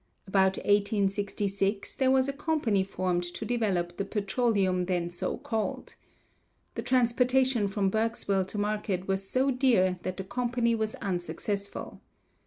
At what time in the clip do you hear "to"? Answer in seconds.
3.21-3.45, 8.47-8.57